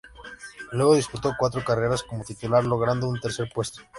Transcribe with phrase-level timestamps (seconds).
[0.71, 3.83] Luego disputó cuatro carreras como titular, logrando un tercer puesto.